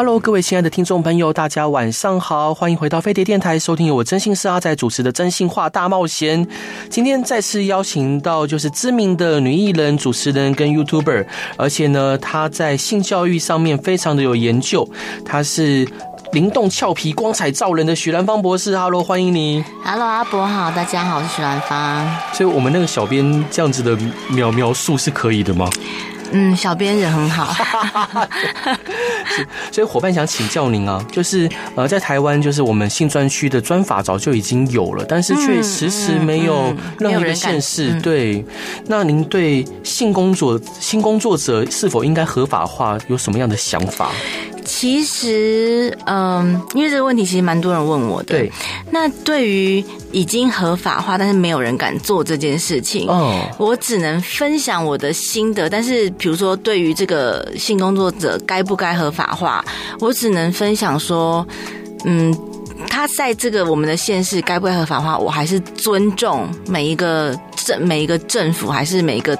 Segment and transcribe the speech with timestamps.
[0.00, 6.42] Hello，各位亲爱的听众朋友，大家晚上好，欢迎回到飞碟电台，收听由我真心是阿仔主持的《真心话大冒险》。
[6.88, 11.26] 今天再次邀请到就是知名的女艺人、主持人跟 YouTuber，
[11.58, 14.88] 而且呢，她在性教育上面非常的有研究。
[15.22, 15.86] 她是
[16.32, 18.74] 灵动俏皮、光彩照人的许兰芳博士。
[18.74, 19.62] Hello，欢迎你。
[19.84, 22.08] Hello，阿博好，大家好，我是许兰芳。
[22.32, 23.94] 所以，我们那个小编这样子的
[24.30, 25.68] 描描述是可以的吗？
[26.32, 27.52] 嗯，小编人很好
[29.26, 38.44] 是，所以伙伴想请教您啊，就是呃，在台湾，就是我们性专区的专法早就已经有了，但是却迟迟没有任何一个县市、嗯嗯嗯、对。
[38.86, 44.10] 那您对性工作性工作者是否应该合法化有什么样的想法？
[44.72, 48.38] 其实，嗯，因为这个问题其实蛮多人问我的。
[48.38, 48.52] 对，
[48.92, 55.68] 那对于已经合法化，但是没有人敢做这件事情，哦，我只能分享我的心得。
[55.68, 59.62] 但是，比如说，对于这个性工作者该不该合法化，
[59.98, 61.44] 我只能分享说，
[62.04, 62.34] 嗯，
[62.88, 69.36] 他在这个我们的县市该不该合法化，我还是尊重每一个政每一个政府，还是每一个。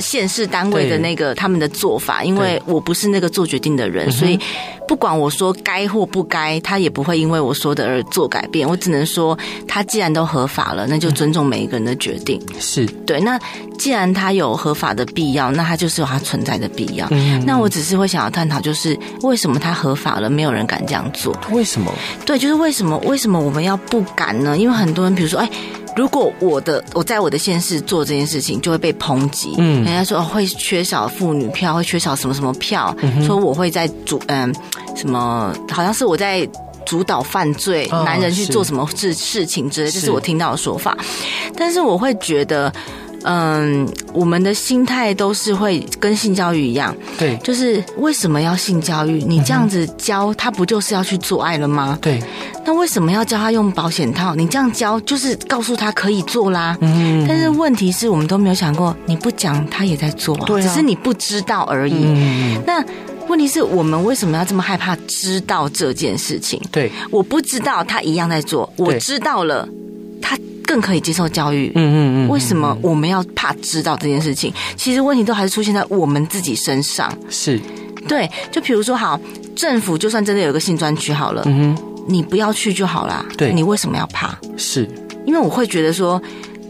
[0.00, 4.38] 县市单位的那个他们的做法，因为我不是那个做决定的人，所以
[4.86, 8.68] 不管我说该或不该，他也不会因为我说的而做改变。
[8.68, 12.40] 我只能说，他既然都合法了，那就尊重每一个人的决定。
[12.58, 13.20] 是对。
[13.20, 13.38] 那
[13.78, 17.08] 既然他有合法的必要，那他就是有他存在的必要。
[17.44, 21.36] 那我只是会想要探讨，就是为什么他合法了，没有人敢这样做？
[21.50, 21.92] 为什么？
[22.24, 22.96] 对，就是为什么？
[22.98, 24.56] 为什么我们要不敢呢？
[24.56, 25.50] 因为很多人，比如说，哎。
[25.96, 29.56] 如果我的我在我的县市做这件事情，就会被抨击。
[29.58, 34.54] 嗯，人家说会缺少妇女票，会缺少什么什么票，嗯、说我会在主嗯
[34.94, 36.48] 什么，好像是我在
[36.84, 40.96] 主导犯罪，哦、男人去做什么事事情之类，这是我听到的说法。
[41.56, 42.72] 但是我会觉得。
[43.24, 49.22] 嗯，我们的心态都是会跟性教育一样，对，就是为什么要性教育？
[49.26, 51.98] 你这样子教他，不就是要去做爱了吗？
[52.00, 52.22] 对，
[52.64, 54.34] 那为什么要教他用保险套？
[54.34, 56.76] 你这样教就是告诉他可以做啦。
[56.80, 62.04] 嗯，但是问题是我们都没有想过，你不讲他也在做，对，只是你不知道而已。
[62.04, 62.84] 嗯，那
[63.26, 66.60] 问题是我们为什么要这么害怕知道这件事情？
[66.70, 69.68] 对，我不知道他一样在做，我知道了。
[70.66, 71.96] 更可以接受教育，嗯嗯
[72.26, 72.28] 嗯。
[72.28, 74.52] 为什么我们要怕知道这件事情？
[74.76, 77.10] 其实问题都还是出现在我们自己身上。
[77.30, 77.58] 是，
[78.06, 78.30] 对。
[78.52, 79.18] 就比如说，好，
[79.56, 83.24] 政府就算真的有个性专区好了，嗯哼，你不要去就好啦。
[83.38, 84.38] 对，你为什么要怕？
[84.58, 84.86] 是，
[85.24, 86.20] 因为我会觉得说，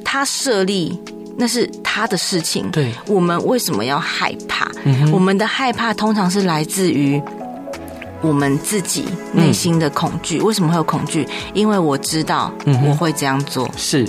[0.05, 0.97] 他设立
[1.37, 2.71] 那是他的事情。
[2.71, 4.71] 对，我们为什么要害怕？
[4.85, 7.21] 嗯，我们的害怕通常是来自于。
[8.21, 11.27] 我们自己内心的恐惧，为什么会有恐惧？
[11.55, 12.53] 因为我知道
[12.87, 14.09] 我会这样做，是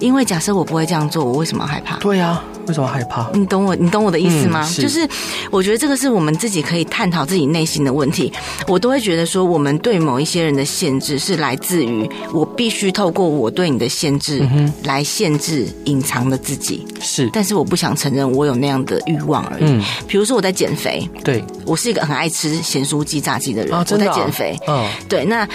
[0.00, 1.96] 因为假设我不会这样做，我为什么害怕？
[1.98, 2.42] 对呀。
[2.66, 3.30] 为什么害怕？
[3.34, 4.62] 你懂我，你懂我的意思吗？
[4.62, 5.08] 嗯、是就是
[5.50, 8.32] 我觉得这个是我们自己可以探讨自己内心的问题。
[8.66, 14.48] 我都会觉得说，我们对某一些人的限制是来自于我必须透过我对你的限制
[14.84, 16.86] 来限制隐藏的自己。
[17.00, 19.64] 是，但是我不想承认我有那样的欲望而已。
[19.64, 23.74] 嗯，比如说我在减肥，对，我是一个很爱吃咸酥鸡、炸鸡的人。
[23.74, 23.98] 啊，的啊？
[23.98, 24.56] 我在减肥。
[24.68, 25.48] 嗯，对，那。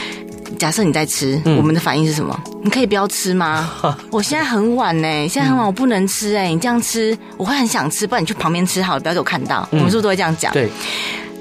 [0.57, 2.39] 假设你在吃，我们的反应是什么？
[2.45, 3.71] 嗯、你可以不要吃吗？
[4.11, 6.49] 我现在很晚呢，现在很晚，我不能吃哎。
[6.49, 9.67] 你这样吃，我会很想吃，不然你去旁边吃好了，不要给我看到。
[9.71, 10.51] 嗯、我们是不是都会这样讲？
[10.53, 10.69] 对。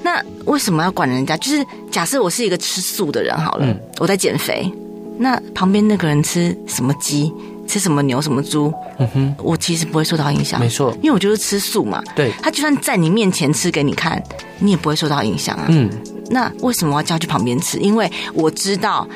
[0.03, 1.35] 那为什么要管人家？
[1.37, 4.71] 就是假设我是一个吃素的人好了，嗯、我在减肥，
[5.17, 7.33] 那旁边那个人吃什么鸡，
[7.67, 10.59] 吃什么牛，什么猪，嗯哼，我其实不会受到影响。
[10.59, 12.01] 没错，因为我就是吃素嘛。
[12.15, 12.31] 对。
[12.41, 14.21] 他就算在你面前吃给你看，
[14.59, 15.65] 你也不会受到影响啊。
[15.67, 15.89] 嗯。
[16.29, 17.77] 那为什么我要叫去旁边吃？
[17.77, 19.07] 因为我知道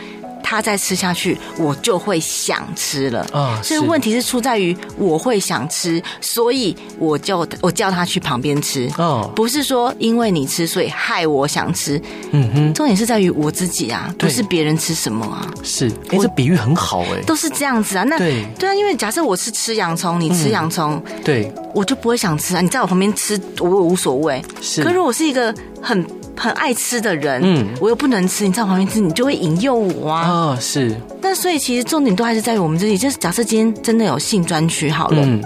[0.43, 3.25] 他再吃下去，我就会想吃了。
[3.31, 8.89] 啊，所以问题是出在于我会想吃，所以我就我叫他去旁边吃。
[8.97, 12.01] 哦，不是说因为你吃，所以害我想吃。
[12.31, 15.49] 嗯哼，重点是在于我自己啊，不是别人吃什么啊。
[15.63, 18.03] 是，哎，这比喻很好哎，都是这样子啊。
[18.03, 22.61] 那对对啊，因为假设我是吃洋葱，你吃洋葱，对，我就不会想吃啊。
[22.61, 24.43] 你在我旁边吃，我无所谓。
[24.61, 26.05] 是，可是我是一个很。
[26.35, 30.27] 很爱吃的人，嗯，我又不能吃，你在我旁边吃，你就会引诱我啊。
[30.27, 30.95] 哦，是。
[31.21, 32.97] 那所以其实重点都还是在于我们自己。
[32.97, 35.41] 就是假设今天真的有性专区好了，嗯，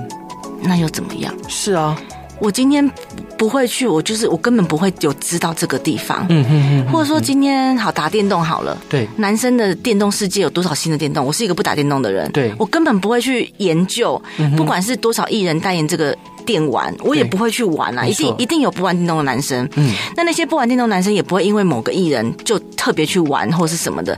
[0.62, 1.34] 那又怎么样？
[1.48, 1.96] 是啊，
[2.40, 2.90] 我今天
[3.38, 6.26] 不会去，我就是我根本不会有知道这个地方。
[6.30, 6.92] 嗯嗯嗯。
[6.92, 11.26] 或者说今天好打电动好了，对，男生的电动世界有多少新的电动？
[11.26, 14.22] 我是一个不打电动的人，对，我根本不会去研究，
[14.56, 18.06] 不管是多少艺人代言这个电玩，我也不会去玩啊。
[18.06, 24.18] 一定一定有不玩电动的男生，嗯，那那些不玩电动男生也不会因为某个艺人就特别去玩或是什么的。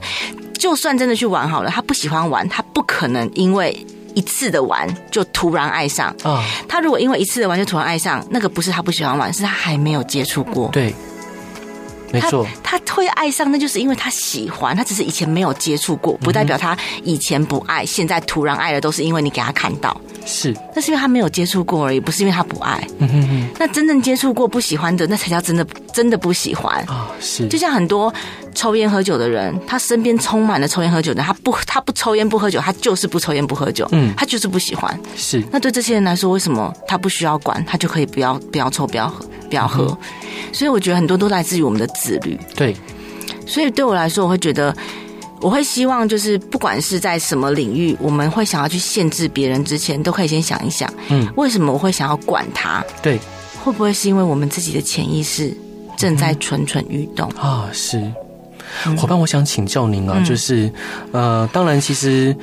[0.58, 3.76] 就算真的去玩好了，他不喜欢玩，他不可能因为
[4.14, 6.44] 一次的玩就突然爱上啊。
[6.68, 10.68] 他如果因为一次的玩就突然爱上，那个不是他不喜欢玩，是他还没有接触过。
[10.72, 10.94] 对。
[12.12, 19.96] 没错，他会爱上，那就是因为他喜欢，他只是以前没有接触过，不代表他以前不爱，现在突然爱了，都是因为你给他看到。
[20.26, 22.86] 是，那是因为他没有接触过而已，不是因为他不爱。
[22.98, 23.48] 嗯哼哼。
[23.58, 27.10] 那真正接触过不喜欢的，那才叫真的真的不喜欢啊。
[27.20, 28.12] 是，就像很多
[28.58, 34.98] 抽烟喝酒的人，他身边充满了抽烟喝酒的，他不他不抽烟不喝酒，他就是不抽烟不喝酒，嗯，他就是不喜欢。
[35.16, 39.24] 是，那对这些人来说，为什么他不需要管，他就可以不要不要抽不要喝？
[39.48, 39.96] 不要喝，
[40.52, 42.36] 所以我觉得很多都来自于我们的自律。
[42.56, 42.76] 对，
[43.46, 44.76] 所以对我来说，我会觉得，
[45.40, 52.84] 我会希望就是不管是在什么领域，我们会想要去限制别人之前，都可以先想一想，嗯，为什么我会想要管他？
[53.00, 53.18] 对，
[53.64, 55.56] 会不会是因为我们自己的潜意识
[55.96, 57.70] 正在蠢蠢欲动啊？
[57.72, 58.12] 是，
[58.96, 60.70] 伙伴，我想请教您啊，就是
[61.12, 62.36] 呃，当然，其实。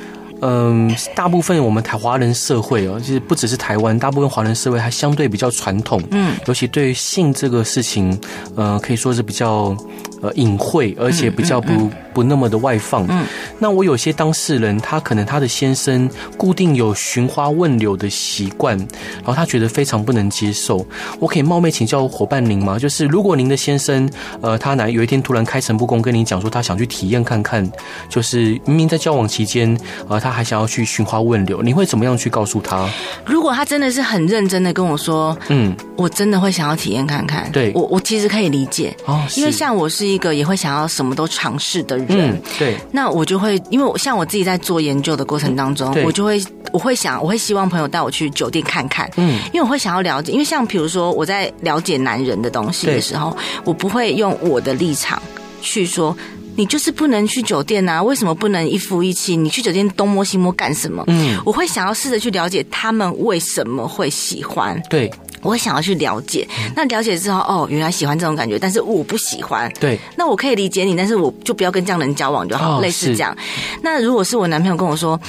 [0.47, 8.15] 嗯，大部分我们台华人社会哦，其实不只是台湾，大部分华人社会还相对比较传统，嗯，尤其对于性这个事情，
[8.56, 9.75] 呃，可以说是比较
[10.21, 11.71] 呃隐晦，而且比较不。
[11.71, 13.06] 嗯嗯嗯不那么的外放。
[13.09, 13.25] 嗯，
[13.59, 20.86] 那我有些当事人，他可能他的先生固定有寻花问柳的习惯，然后他觉得非常不能接受。
[21.19, 22.80] 我可以冒昧请教伙伴您吗？
[22.80, 24.09] 就是如果您的先生，
[24.39, 27.69] 呃，他哪有一天突然开诚布公跟您讲说他想去体验看看，
[28.07, 29.77] 就是明明在交往期间，
[30.07, 32.88] 呃，他还想要去寻花问柳，你会怎么样去告诉他？
[33.26, 37.50] 如果他真的是很认真的跟我说，嗯，我真的会想要体验看看。
[37.54, 42.08] 对，我我其实可以理解哦，因为像我是一个也会想要什么都尝试的人。
[42.10, 46.44] 嗯，对，那我就会，因为我像我自己在做研究的过程当中，我就会，
[46.74, 55.22] 我会想，我会希望朋友带我去酒店看看，嗯，因为我会想要了解，因为像比如说我在了解男人的东西的时候，我不会用我的立场
[55.62, 56.16] 去说，
[56.56, 59.36] 你就是不能去酒店啊，为什么不能一夫一妻？
[59.36, 61.04] 你去酒店东摸西摸干什么？
[61.07, 65.12] 嗯，我会想要试着去了解他们为什么会喜欢，对。
[65.42, 69.72] 我会想要去了解，那了解之后，哦，原来喜欢这种感觉，但是我不喜欢。
[69.80, 73.38] 对，那我可以理解你，但是我就不要跟这样的人交往就好，哦、类似这样。
[73.84, 75.19] 那如果是我男朋友跟我说，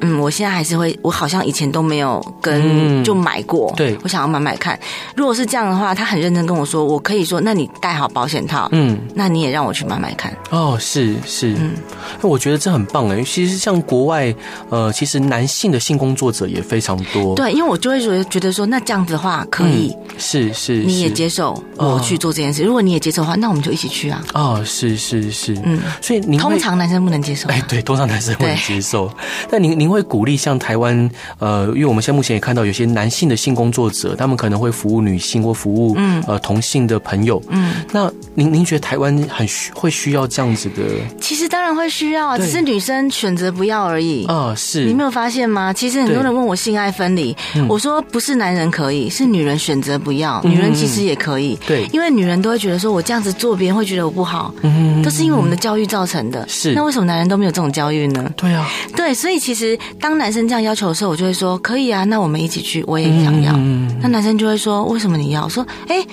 [0.00, 4.80] 嗯，我现在还是会，我好像以前都没有跟就买过，嗯、对，我想要买买看。
[5.14, 10.34] 如果是这样的话，他很认真跟我说，我可以说，那你带好保险套，嗯，那你也让我去买买看。
[10.48, 11.72] 哦，是是，嗯，
[12.20, 13.22] 那我觉得这很棒哎。
[13.22, 14.34] 其实像国外，
[14.70, 17.34] 呃，其实男性的性工作者也非常多。
[17.34, 19.94] 对，因为我就会觉得觉得说，那这样子的话可以。
[19.94, 22.64] 嗯是是，你也接受我去做这件事。
[22.64, 24.24] 如果你也接受的话，那我们就一起去啊。
[24.32, 27.46] 哦，是是是，嗯，所以您通常男生不能接受。
[27.50, 29.12] 哎，对，通常男生不能接受。
[29.50, 37.42] 但您您会鼓励像台湾呃，因为我们现在目前也看到有些男性的性工作者，他们可能会服务女性或服务嗯呃同性的朋友。
[37.50, 40.82] 嗯，那您您觉得台湾很需会需要这样子的？
[41.20, 44.24] 其实当然会需要，只是女生选择不要而已。
[44.26, 44.84] 啊，是。
[44.84, 45.72] 你没有发现吗？
[45.72, 47.36] 其实很多人问我性爱分离，
[47.68, 50.40] 我说不是男人可以，是女人选择不要。
[50.44, 56.46] 女人其实也可以，对，因为女人都会觉得说，我这样子做，别人会觉得我不好，嗯，都是因为我们的教育造成的。
[56.48, 58.30] 是，那为什么男人都没有这种教育呢？
[58.36, 63.52] 对啊，对，所以其实当男生这样要求的时候，我就会说，可以啊，那我们一起去，我也想要。
[64.00, 65.48] 那男生就会说，为什么你要？
[65.48, 66.04] 说，哎，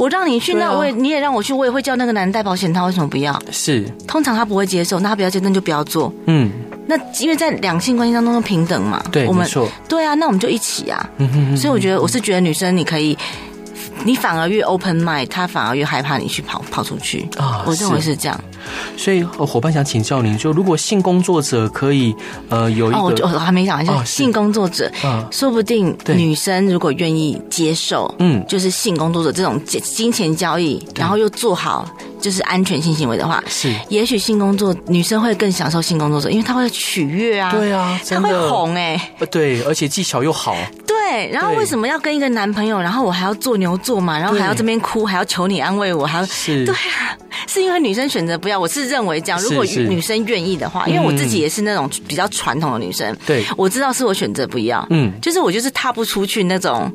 [0.00, 3.38] 我让你去，那我也你也让我去，我也会叫那个男人带保险套，为什么不要？
[3.52, 6.10] 是，通常他不会接受，那他不要接受，那就不要做。
[6.24, 6.50] 嗯。
[6.86, 11.08] 那因为在两性关系当中平等嘛，对，我们错，对啊，那我们就一起啊。
[11.18, 13.16] 嗯哼，所以我觉得我是觉得女生你可以，
[14.02, 17.62] 你反而越 open mind，他反而越害怕你去跑跑出去啊。
[17.66, 18.40] 我认为是这样。
[18.96, 22.14] 所以伙伴想请教您，就如果性工作者可以
[22.48, 24.04] 呃有一个，哦，我还没讲，就是。
[24.04, 24.90] 性工作者，
[25.30, 31.88] 说不定女生如果愿意接受，嗯，就是性工作者这种金钱交易，然后又做好。
[32.20, 33.74] 就是安全性行为的话，是。
[33.88, 40.54] 也许性工作女生会更享受性工作者，因为她会取悦啊，对啊，她会哄哎，对，而且技巧又好，
[40.86, 41.30] 对。
[41.32, 48.58] 然后为什么要跟一个男朋友，然后我还要做牛做马，然后还要这边哭，还要求你安慰我，还要是，对啊，是因为女生选择不要。
[48.58, 56.92] 我是认为这样，如果女生愿意的话，因为我自己也是那种比较传统的女生，对，我知道是我选择不要，嗯，就是我就是踏不出去那种。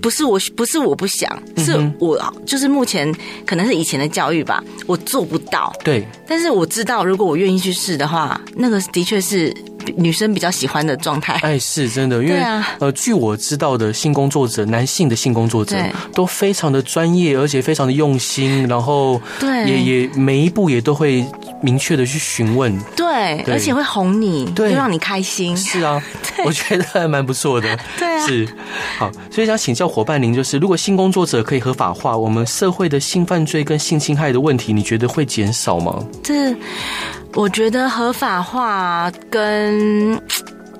[0.00, 3.14] 不是我，不是我不想，是我就是目前
[3.46, 5.72] 可能是以前的教育吧，我做不到。
[5.84, 9.54] 对，但是我知道，如果我愿意去试的话，那个的确是
[9.96, 11.34] 女生比较喜欢的状态。
[11.42, 15.76] 哎，是真的，因为、啊、呃，据我知道的性工作者，男性的性工作者
[16.14, 21.24] 都非常的专业，而且非常的用心，然后对，也也每一步也都会
[21.60, 25.56] 明确的去询问，对，对而且会哄你，对，就让你开心。
[25.56, 26.02] 是啊，
[26.44, 27.78] 我觉得还蛮不错的。
[27.98, 28.48] 对啊，是
[28.98, 36.04] 好，所以想请教伙伴您，就是如果性工作者可以合法化，我们社会的性犯罪跟性侵害的问题，你觉得会减少吗？
[36.22, 36.54] 这。
[37.34, 40.20] 我觉得合法化跟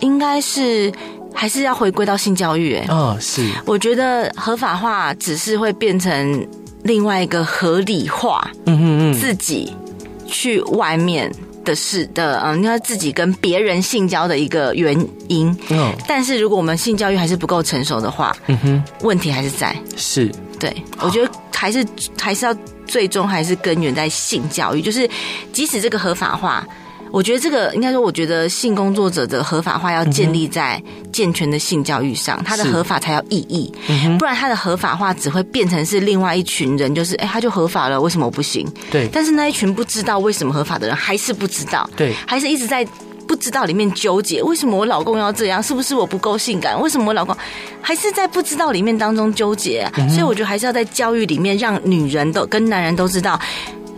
[0.00, 0.92] 应该是
[1.34, 3.48] 还是要回归到性教育，哎，啊，是。
[3.64, 6.46] 我觉得合法化只是会变成
[6.82, 9.74] 另外一个合理化，嗯嗯嗯，自己
[10.26, 11.32] 去外面
[11.64, 14.94] 的事的，嗯，你要自己跟别人性交的一个原
[15.28, 15.56] 因。
[15.70, 19.74] 嗯，但是如果我们性教育还是不够成熟的话，嗯哼，问题还是在。
[19.96, 20.30] 是，
[20.60, 21.86] 对，我觉得还是
[22.20, 22.54] 还是要。
[22.92, 25.08] 最终还是根源在性教育，就是
[25.50, 26.62] 即使这个合法化，
[27.10, 33.72] 我觉得这个应该说，我觉得性工作者的合法化要建立在健全的性教育上，它的合法才有意义，
[34.18, 38.70] 不然它的合法化只会变成是另外一群人，就是哎，他就合法了，为什么我不行？
[38.90, 42.86] 对，但是那一群不知道为什么合法的人还是不知道，对，还是一直在。
[43.42, 45.60] 不知道里面纠结，为什么我老公要这样？
[45.60, 46.80] 是不是我不够性感？
[46.80, 47.36] 为什么我老公
[47.80, 49.90] 还是在不知道里面当中纠结啊？
[50.08, 53.36] 所以我觉得还是要在教育里面，让女人都跟男人都知道，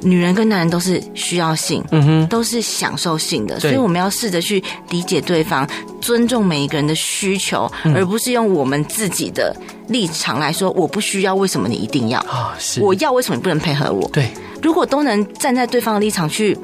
[0.01, 3.61] 女人跟男人都是需要性，嗯哼，都是享受性的。
[3.61, 5.69] 所以我们要试着去理解对方，
[6.01, 9.55] 尊重每一个人的需求，而不是用我们自己的
[9.89, 12.57] 立场来说，我不需要，为什么你一定要啊？
[12.59, 14.09] 是我要，为什么你不能配合我？
[14.11, 14.31] 对，
[14.63, 16.57] 如果都能站在对方的立场去。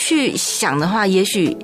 [0.00, 1.56] 去想的话，也许，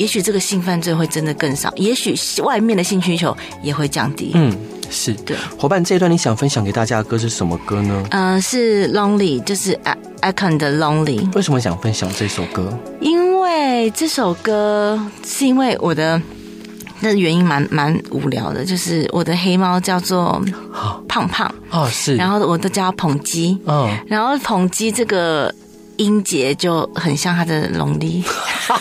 [0.00, 4.30] 也许这个性犯罪会真的更少，也许外面的性需求也会降低。
[4.32, 4.50] 嗯，
[4.88, 5.36] 是对。
[5.58, 8.02] 伙伴，这一段你想分享给大家的歌是什么歌呢？
[8.10, 9.78] 嗯、呃，是 Lonely，就是
[10.22, 11.30] Icon 的 Lonely。
[11.34, 12.72] 为什么想分享这首歌？
[13.02, 16.18] 因为这首歌是因为我的
[17.00, 20.42] 那原因蛮蛮无聊的，就是我的黑猫叫做
[21.06, 25.54] 胖胖哦，是，然后我都叫它捧鸡，嗯，然后捧鸡这个。
[26.00, 28.24] 音节就很像他的龙力，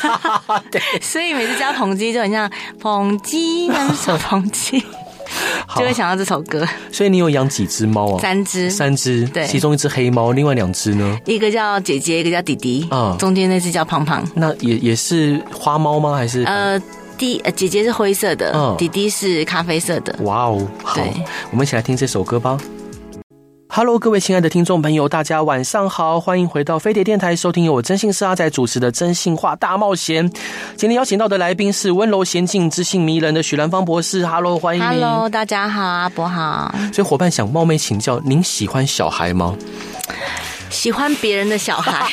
[0.72, 2.50] 对， 所以每次叫捧鸡就很像
[2.80, 4.80] 捧鸡，那是捧鸡，
[5.76, 6.66] 就会想到这首歌。
[6.94, 8.22] 所以你有养几只猫啊？
[8.22, 11.20] 三只，三只，对，其中一只黑猫，另外两只呢？
[11.26, 14.26] 一个叫姐姐，一个叫弟弟，啊、嗯，中间那只叫胖胖。
[14.36, 16.16] 那也也是花猫吗？
[16.16, 16.82] 还是呃，
[17.18, 20.16] 弟呃姐姐是灰色的，嗯，弟弟是咖啡色的。
[20.24, 21.02] 哇哦，好，
[21.52, 22.58] 我们一起来听这首歌吧。
[23.80, 30.30] Hello，各位亲爱的听众朋友，大家晚上好，欢迎回到飞碟电台，收听由我真心是阿仔主持的《真心话大冒险》。
[30.76, 34.26] 今天邀请到的来宾是温柔娴静、知性迷人的许兰芳博士。
[34.26, 34.84] Hello，欢迎。
[34.86, 36.76] Hello，大家好，阿伯好。
[36.92, 39.56] 所以伙伴想冒昧请教，您喜欢小孩吗？
[40.70, 42.08] 喜欢别人的小孩，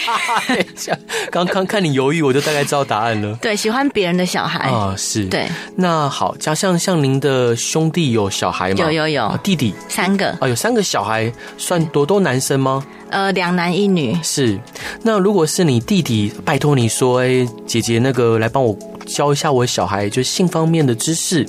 [1.30, 3.36] 刚刚看你犹豫，我就大概知道答案了。
[3.40, 5.25] 对，喜欢别人的小孩啊，是。
[5.26, 5.46] 对，
[5.76, 8.76] 那好，加上像您的兄弟有小孩吗？
[8.78, 12.84] 有有有，弟弟三个啊，有三个小孩，算多都男生吗？
[13.10, 14.18] 呃，两男一女。
[14.22, 14.58] 是。
[15.02, 18.76] 那如果是你弟弟，拜托你说，哎，姐姐那个来帮我。
[19.06, 21.46] 教一下我小孩就性方面的知识。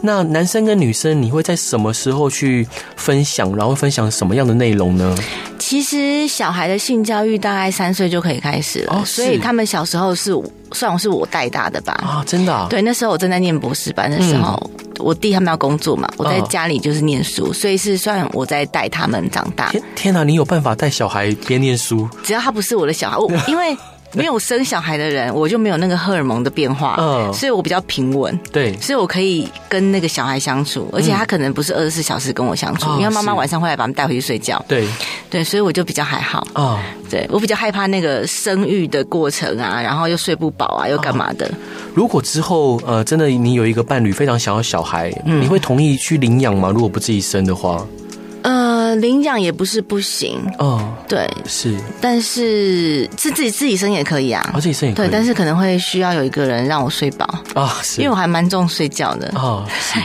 [0.00, 3.54] 那男生跟女生，你会在什么时候去分享？
[3.54, 5.14] 然后分享什么样的内容呢？
[5.58, 10.32] 其实小孩的性教育大概三岁就可以开始了，哦，所以他们小时候是
[10.72, 11.92] 算是我带大的吧？
[11.94, 12.66] 啊，真的啊？
[12.68, 19.70] 对，那时候我正在念博士班的时候，嗯，我弟他们要工作嘛，我在家里就是念书，所以是算我在带他们长大。
[19.70, 22.08] 天天哪，你有办法带小孩边念书？
[22.22, 23.76] 只要他不是我的小孩，我 因为。
[24.14, 34.86] 没有生小孩的人，我就没有那个荷尔蒙的变化，嗯，所以我比较平稳，对，所以我可以跟那个小孩相处，而且他可能不是二十四小时跟我相处，嗯，因为妈妈晚上会来把他们带回去睡觉，对，
[35.28, 36.38] 对，所以我就比较还好。
[36.52, 36.78] 啊，哦，
[37.10, 41.50] 对，我比较害怕那个生育的过程啊，然后又睡不饱啊，又干嘛的。
[41.92, 46.70] 如果之后呃，真的你有一个伴侣非常想要小孩，嗯，你会同意去领养吗？
[46.70, 47.84] 如果不自己生的话？
[48.42, 50.40] 呃，领养也不是不行。
[50.58, 57.24] 哦，对，是，但是是自己自己生也可以啊，哦，自己生也可以，对，但是可能会需要有一个人让我睡饱。
[57.54, 59.30] 啊，哦，是，因为我还蛮重睡觉的。
[59.34, 60.00] 哦，是，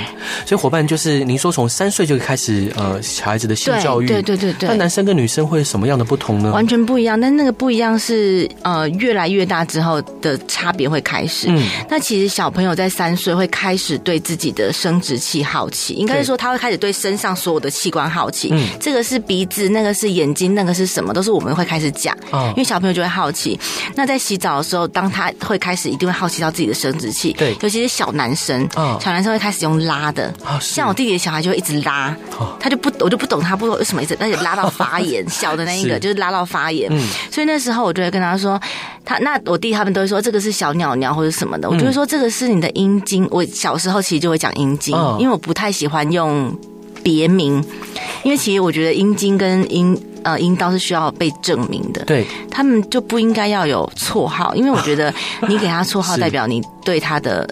[0.46, 6.52] 所以伙伴就是您说从三岁就开始呃小孩子的性教育，对对对对，那男生跟女生会有什么样的不同呢？
[6.52, 18.70] 完全不一样，但那个不一样是呃越来越大之后的差别会开始，嗯，那其实小朋友在三岁会开始对自己的生殖器好奇，应该是说他会开始对身上所有的器官好奇，嗯。
[18.80, 22.16] 这个是鼻子，那个是眼睛，那个是什么，都是我们会开始讲。
[22.32, 23.60] 哦，因为小朋友就会好奇。
[23.96, 30.34] 那在洗澡的时候，当他会开始一定会好奇到自己的生殖器，对，尤其是小男生，哦，小男生会开始用拉的。
[30.46, 36.90] 哦，像我弟弟的小孩就会一直拉，哦，他就不，我就不懂他不懂为什么一直，而且拉到发炎， 小的那一个就是拉到发炎。
[36.92, 38.60] 嗯，所以那时候我就会跟他说，
[39.04, 43.28] 他那我弟他们都会说这个是小鸟鸟或者什么的，我就会说这个是你的阴茎。
[43.32, 46.56] 我小时候其实就会讲阴茎，哦，因为我不太喜欢用
[47.04, 47.64] 别名，
[48.24, 55.14] 因为其实我觉得阴茎跟阴呃阴道是需要被证明的，对，他们就不应该要有绰号，因为我觉得
[55.48, 57.48] 你给他绰号 代表你对他的。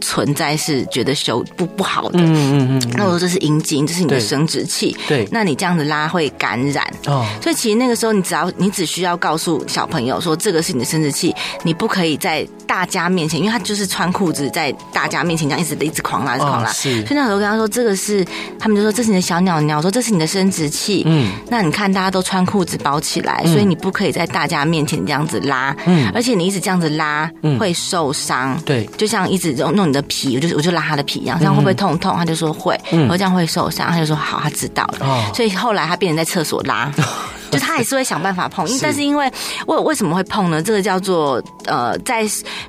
[0.00, 2.92] 存在是觉得羞不不好的，嗯嗯嗯。
[2.96, 5.26] 那我说这是阴茎，这是你的生殖器，对。
[5.30, 7.26] 那你这样子拉会感染哦。
[7.42, 16.72] 所以其实那个时候，你只要你只需要告诉小朋友说，这个是你的生殖器，你不可以在大家面前，因为他就是穿裤子在大家面前这样一直一直狂拉，一直狂拉。
[16.72, 17.04] 是。
[17.06, 18.24] 所以那时候跟他说，这个是
[18.58, 21.02] 他们就说这是你的小鸟鸟，说这是你的生殖器。
[21.06, 21.32] 嗯。
[21.48, 25.74] 那你看大家都穿裤子包起来，所以你不可以在大家面前这样子拉。
[25.86, 26.10] 嗯。
[26.14, 28.60] 而且你一直这样子拉会受伤。
[28.64, 28.84] 对。
[28.96, 29.96] 就像一直弄弄。
[29.96, 32.14] 的皮，我就我就拉他的皮一样，这样会不会痛痛？
[32.14, 35.06] 他就说会，嗯，我这样会受伤，他就说好，他知道了。
[35.06, 36.92] 哦，所以后来他变成在厕所拉，
[37.50, 39.32] 就他还是会想办法碰，但是因为
[39.66, 40.62] 为为什么会碰呢？
[40.62, 42.26] 这个叫做呃，在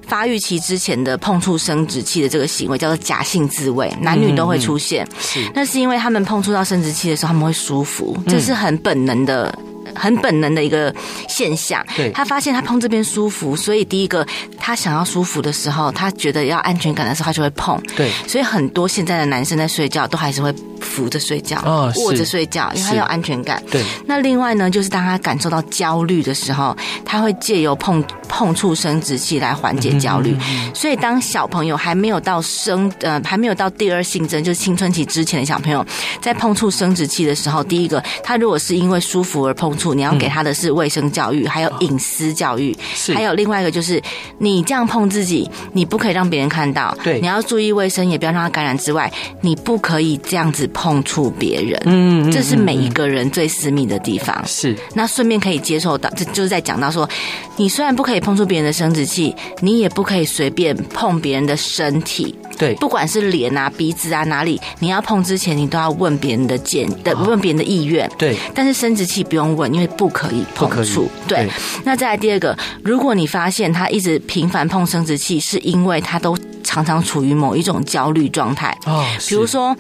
[0.08, 5.06] 发育期之前的碰触生殖器的这个行为叫做假性自慰，男女都会出现。
[5.20, 9.54] 是，那是因为他们碰触到生殖器的时候，他们会舒服，这是很本能的。
[9.98, 10.94] 很本能的一个
[11.28, 14.26] 现象，对，他发现他碰这边舒服，所以第一个
[14.58, 23.84] 他想要舒服的时候，他觉得要安全感的时候，他就会碰，对，所以很多现在的男生在睡觉都还是会扶着睡觉，哦，卧着睡觉，因为他有安全感，对。
[24.06, 30.38] 那另外呢，就是当他感受到焦虑的时候，他会借由碰碰触生殖器来缓解焦虑，
[30.74, 35.86] 所以当小朋友还没有到生呃还没有到第二性征，就是青春期之前的小朋友，
[36.22, 39.88] 在碰触生殖器的时候，第一个他如果是因为舒服而碰触。
[39.98, 43.16] 你要给他的是卫生教育，嗯、还有隐私教育，是。
[43.16, 44.00] 还有另外一个就是，
[44.38, 54.76] 你这样碰自己，你不可以让别人看到，对，你要注意卫生，也不要让他感染之外，你不可以这样子碰触别人，嗯，这是每一个人最私密的地方，是。
[54.94, 57.08] 那顺便可以接受到，这就是在讲到说，
[57.56, 62.36] 你虽然不可以碰触别人的生殖器，你也不可以随便碰别人的身体。
[62.58, 68.10] 对，不管是脸啊、鼻子啊哪里，你要碰之前，你都要问别人的建的，问别人的意愿。
[68.18, 71.08] 对，但是生殖器不用问，因为不可以碰触。
[71.28, 71.50] 对，对，
[71.84, 78.76] 那再来第二个，如果你发现他一直频繁碰生殖器，是因为他都常常处于某一种焦虑状态。
[78.88, 79.76] 哦，比如说。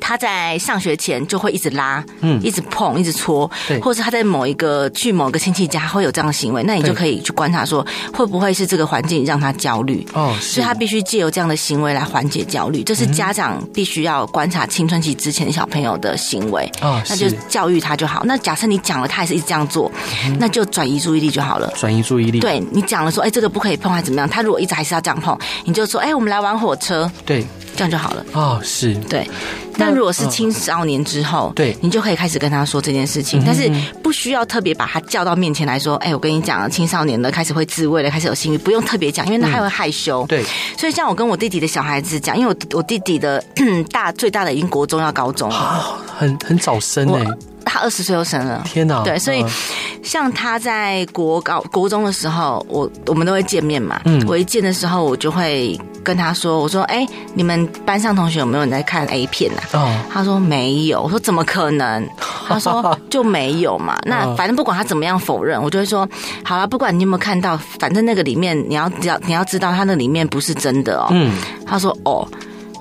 [0.00, 10.06] 他在上学前就会一直拉，嗯，一直碰，一直搓，对，或者是他在某一个去某个亲戚家会有这样的行为，那你就可以去观察说，会不会是这个环境让他焦虑？
[10.14, 18.22] 哦，所以他必须借由这样的行为来缓解焦虑，这是家长必须要观察青春期之前的小朋友的行为，哦，那就教育他就好。
[18.24, 19.90] 那假设你讲了，他还是一直这样做，
[20.38, 21.72] 那就转移注意力就好了。
[21.76, 24.28] 转移注意力，对，你讲了说，哎，这个不可以碰，还怎么样？
[24.28, 27.44] 他如果一直还是要这样碰，你就说，哎，我们来玩火车，对。
[27.82, 28.24] 这样就好了。
[28.32, 28.94] 哦，是。
[29.08, 29.28] 对。
[29.78, 33.70] 但如果是青少年之后，对，你就可以开始跟他说这件事情，但是
[34.02, 35.96] 不需要特别把他叫到面前来说。
[35.96, 40.24] 哎，我跟你讲，青少年的开始会自慰了，开始有性欲，不用特别讲，因为他还会害羞。
[40.28, 40.44] 对，
[40.76, 43.42] 所以像我跟我弟弟的小孩子讲，因为我我弟弟的
[43.90, 47.24] 大最大的已经国中要高中了，很很早生哎，
[47.64, 49.02] 他二十岁就生了，天哪！
[49.02, 49.44] 对，所以
[50.02, 54.00] 像他在国高国中的时候，我我们都会见面嘛。
[54.04, 55.78] 嗯，我一见的时候，我就会。
[56.04, 61.00] 跟他说：“我说，哎、欸，你们班上同学有没有人在看 A 片啊？”哦，他说没有。
[61.00, 62.04] 我说怎么可能？
[62.48, 63.96] 他说就没有嘛。
[64.04, 66.08] 那反正不管他怎么样否认，我就会说：
[66.44, 71.06] 好了，不管你有没有看到，反正那个里面你要只要你要知道，他那里面不是真的哦。
[71.12, 71.32] 嗯，
[71.64, 72.26] 他说哦。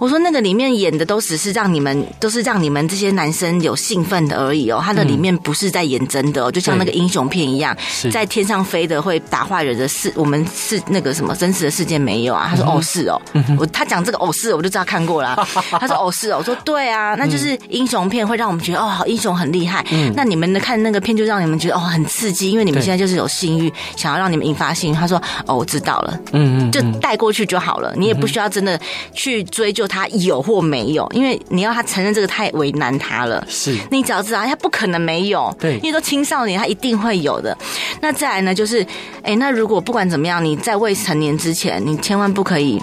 [0.02, 4.82] 我说那个里面演的都只是让你们，都是让你们这些男生有兴奋的而已哦。
[4.84, 7.78] 他的里面不是在演真的哦，就像那个英雄片一样，
[8.12, 12.48] 在天上飞的会打坏人的事，我们是那个什么真实的事件没有啊？
[12.50, 13.22] 他说哦是哦，
[13.60, 15.36] 我他讲这个哦是，我就知道看过了。
[15.80, 19.86] 他说哦是哦，我说对啊，那就是英雄片会让我们觉得哦好英雄很厉害。
[20.16, 24.96] 那你们的看那个片就让你们觉得哦很刺激，因为你们现在就是有性欲，想要让你们引发性欲。
[24.96, 28.82] 他说哦我知道了，嗯嗯，就带过去就好了，你也不需要真的
[29.14, 29.88] 去追究。
[29.92, 33.46] 他有或没有，因为你要他承认这个太为难他了。
[33.50, 37.56] 是，你只要知道他不可能没有，对，因为都青少年他一定会有的。
[38.00, 38.88] 那再来呢，就是，
[39.22, 42.82] 哎，那如果不管怎么样，你在未成年之前，你千万不可以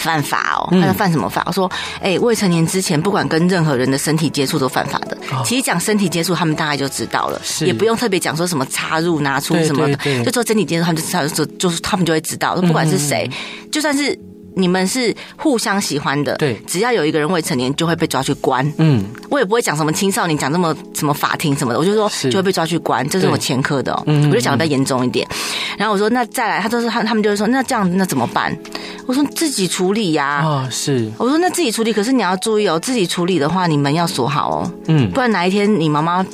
[0.00, 0.68] 犯法哦。
[0.72, 1.44] 他说犯什么法？
[1.46, 1.70] 我说，
[2.02, 5.16] 哎，未成年之前，不管跟任何人的身体接触都犯法的。
[5.44, 13.30] 其实讲身体接触，他们大概就知道了，也不用特别讲说什么插入、拿出什么的，就做身体接触，他们就知道，就就是他们就会知道，不管是谁，
[13.70, 14.18] 就算是。
[14.56, 18.70] 你们是互相喜欢的，对，只要有一个人未成年，就会被抓去关。
[18.78, 24.02] 嗯，我也不会讲什么青少年，讲这么什么法庭什么的，我就说就会被抓去关，这是我前科的哦。
[24.06, 25.26] 嗯，我就讲的比较严重一点。
[25.78, 28.56] 然后我说那再来，他就是他他们就会说那这样那怎么办？
[29.06, 30.26] 我说自己处理呀。
[30.26, 31.10] 啊，是。
[31.16, 34.72] 我说那自己处理，可是你要注意哦，自己处理的话，你门要锁好哦。
[34.86, 36.24] 嗯，不然哪一天你妈妈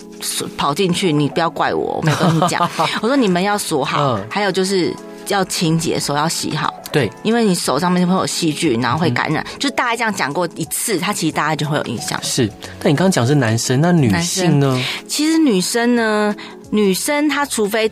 [0.56, 2.68] 跑进去，你不要怪我，我没跟你讲。
[3.02, 4.94] 我说你们要锁好，还有就是。
[5.28, 6.72] 要清洁，手要洗好。
[6.96, 9.44] 对，因为你手上面就会有细菌，然后会感染。
[9.44, 12.18] 嗯、就大概这样讲过一次，他其实大概就会有印象。
[12.22, 14.82] 是，但你刚刚讲是男生，那女性呢？
[15.06, 16.34] 其实女生呢，
[16.70, 17.90] 女生她除非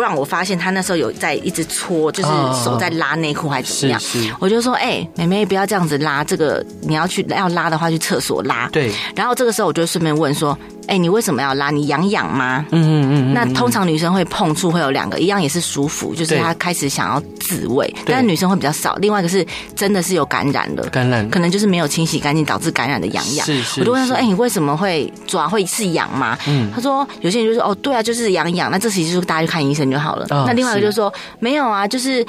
[0.00, 2.28] 让我发现他那时候有在一直搓，就是
[2.64, 8.68] 手在拉内裤还是怎么样，是是我就说，哎、欸，妹妹不要这样子拉，这个你要去要拉的话去厕所拉。
[8.72, 10.56] 对，然后这个时候我就顺便问说。
[10.88, 11.70] 哎、欸，你为什么要拉？
[11.70, 12.64] 你痒痒吗？
[12.70, 13.34] 嗯嗯嗯。
[13.34, 18.94] 那通常女生会碰触会有两个，一样也是舒服，就是她开始想要自慰，但是女生会比较少。
[18.94, 23.44] 另外一个是真的是有感染了，感染可能就是没有清洗干净导致感染的痒痒。
[23.44, 23.80] 是是。
[23.82, 25.46] 我就问她说：“哎、欸，你为什么会抓？
[25.46, 26.72] 会是痒吗？”嗯。
[26.74, 28.70] 她说：“有些人就说哦，对啊，就是痒痒。
[28.70, 30.26] 那这其实就是大家去看医生就好了。
[30.30, 32.24] 哦”那另外一个就是说没有啊，就是。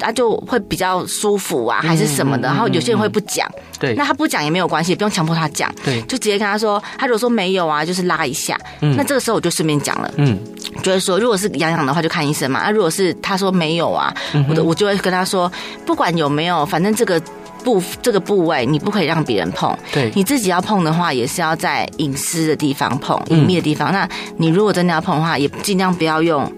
[0.00, 2.46] 他就会比较舒服啊，还是什么的。
[2.46, 10.38] 然后有些人会不讲，对，那他不讲也没有关系，不用强迫他讲，对，就直接跟他说，他如果说没有啊，就是拉一下，嗯，那这个时候我就顺便讲了，嗯，
[10.84, 14.14] 就是说如果是痒痒的话就看医生嘛，那如果是他说没有啊，
[14.48, 15.50] 我的我就会跟他说，
[15.84, 17.20] 不管有没有，反正这个
[17.64, 23.92] 部这个部位你不可以让别人碰，对，你自己要碰的话也是要在隐私的地方碰，隐秘的地方。
[23.92, 26.48] 那你如果真的要碰的话，也尽量不要用。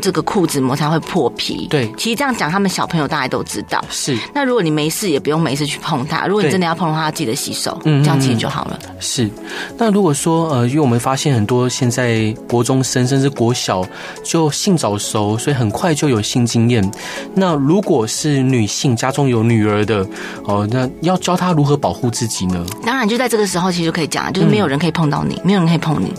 [0.00, 1.66] 这个裤子摩擦会破皮。
[1.68, 3.82] 对，其实这样讲，他们小朋友大概都知道。
[3.90, 4.16] 是。
[4.34, 6.26] 那如果你没事，也不用没事去碰它。
[6.26, 7.80] 如果你真的要碰的话，要记得洗手。
[7.84, 8.78] 嗯，这样其实就好了。
[9.00, 9.28] 是。
[9.76, 13.84] 那如果说呃，因为我们发现很多现在国中生甚至国小
[14.24, 16.88] 就性早熟，所以很快就有性经验。
[17.34, 20.06] 那如果是女性家中有女儿的
[20.44, 22.64] 哦，那要教她如何保护自己呢？
[22.84, 26.12] 当然，就在这个时候，其实就可以讲，就是没有人可以碰到你，嗯、没有人可以碰你。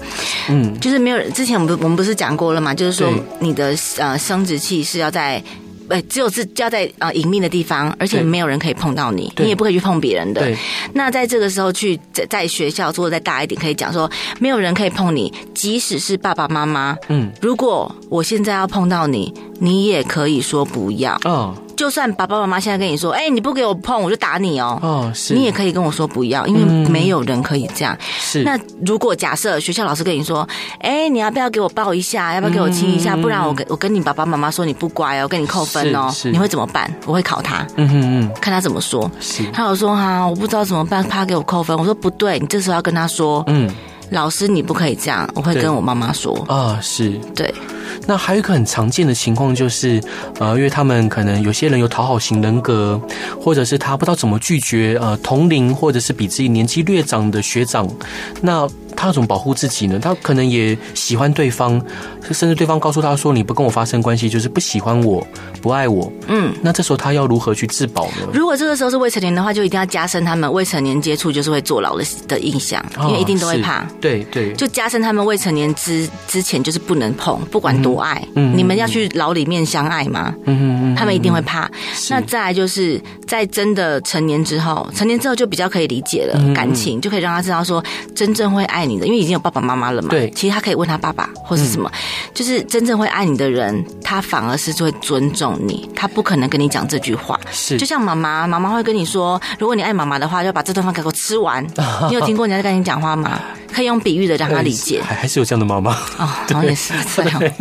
[0.49, 1.31] 嗯，就是没有人。
[1.33, 2.73] 之前我们我们不是讲过了吗？
[2.73, 3.75] 就是说你的。
[3.97, 5.43] 呃，生殖器是要在，
[5.89, 10.49] 呃，只有是要在呃隐秘的地方，而且没有人可以碰到你，你也不可以去碰别人的。
[10.93, 16.97] 那在这个时候去在在学校，做的再大一点，可以讲说，没有人可以碰你，即使是爸爸妈妈。
[17.09, 21.19] 嗯，如果我现在要碰到你，你也可以说不要。
[21.25, 21.53] 哦。
[21.79, 24.77] 就算爸爸妈妈现在跟你说，哎、欸，你不给我碰，我就打你哦。
[24.81, 25.33] 哦，是。
[25.33, 27.97] 你也可以跟我说不要，因为没有人可以这样。
[28.19, 28.43] 是。
[28.43, 30.45] 那如果假设学校老师跟你说，
[30.81, 32.33] 哎、欸，你要不要给我抱一下？
[32.33, 33.15] 要不要给我亲一下？
[33.15, 36.13] 不然我跟我跟你爸爸妈妈说你不乖哦，我跟你扣分哦。
[36.25, 36.93] 你会怎么办？
[37.05, 37.65] 我会考他。
[37.77, 38.31] 嗯嗯嗯。
[38.41, 39.09] 看他怎么说。
[39.21, 39.49] 是。
[39.53, 41.77] 他有说哈，我不知道怎么办，怕给我扣分。
[41.77, 43.71] 我说不对，你这时候要跟他说，嗯，
[44.11, 46.35] 老师你不可以这样，我会跟我妈妈说。
[46.47, 47.11] 啊，是。
[47.35, 47.53] 对。
[48.05, 50.01] 那还有一个很常见的情况就是，
[50.39, 52.99] 呃，因为他们可能有些人有讨好型人格，
[53.39, 57.87] 或者是他不知道怎么拒绝呃同龄或者是比自己年纪略长的学长，
[58.41, 58.67] 那。
[58.99, 59.97] 他要怎么保护自己呢？
[59.97, 61.81] 他可能也喜欢对方，
[62.33, 65.25] 甚至对方告诉他说：“你不跟我发生关系，就是不喜欢我，
[65.61, 68.27] 不爱我。”嗯，那这时候他要如何去自保呢？
[68.33, 73.87] 如果这个时候是未成年的话，就一定要加深他们未成年接触就是会坐牢的的印象，因为一定都会怕。
[74.01, 80.35] 对对，就加深他们未成年之之前就是不能碰，不管多爱，嗯，你们要去牢里面相爱吗？
[80.43, 81.71] 嗯嗯，他们一定会怕。
[82.09, 87.81] 那再来就是在真的成年之后，成年之后就比较可以理解了，感情就可以让他知道说
[88.13, 88.88] 真正会爱。
[88.93, 91.99] 因为已经有爸爸妈妈了嘛，对，其实他可以问他爸爸或是什么，嗯、
[92.33, 97.39] 就是真正会爱你的人，他反而是会尊重你，他不可能跟你讲这句话。
[97.51, 101.65] 是，就像妈妈，妈妈会跟你说，如果你爱妈妈的话，就把这顿饭给我吃完。
[102.09, 103.39] 你有听过人家在跟你讲话吗？
[103.71, 104.99] 可以用比喻的让他理解。
[105.03, 107.39] 还还是有这样的妈妈 哦， 好像也是这样。
[107.39, 107.53] 对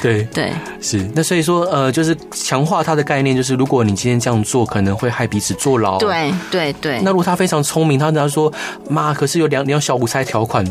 [0.00, 1.10] 对，对是。
[1.12, 5.98] 那所以说，呃，就是强化他的概念，就是如果你今天这样做，可能会害彼此坐牢。
[5.98, 7.00] 对对对。
[7.02, 8.52] 那如果他非常聪明，他跟他说，
[8.88, 10.64] 妈，可是有两两小无猜条款。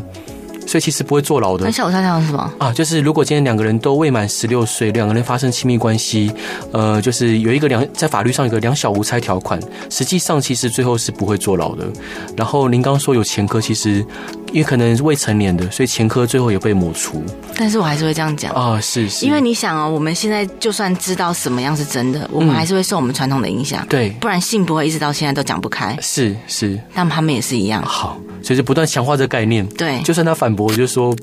[0.68, 1.64] 所以其实不会坐牢的。
[1.64, 2.52] 很小五猜条是吗？
[2.58, 6.32] 啊，就是如果今天两个人都未满十六岁，两个人发生亲密关系，
[6.72, 11.86] 呃，就是有一个两在法律上有个两小无猜条款，实际上其实最后是不会坐牢的。
[12.36, 14.04] 然后您刚刚说有前科，其实
[14.56, 17.22] 因为可能是未成年的，所以前科最后也被抹除。
[17.58, 25.98] 但是我还是会这样讲啊，是是，因为你想哦，我们现在就算知道什么样是真的，我们还是会受我们传统的影响，嗯，对，不然性不会一直到现在都讲不开。
[26.02, 27.84] 是是，但他们也是一样。
[27.84, 28.18] 好。
[28.42, 31.14] 所以就不断强化这个概念，对，就算他反驳，我就说，